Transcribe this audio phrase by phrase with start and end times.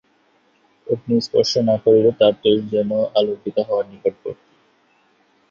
[0.87, 4.51] অগ্নি স্পর্শ না করলেও তার তৈল যেন আলোকিত হওয়ার নিকটবর্তী।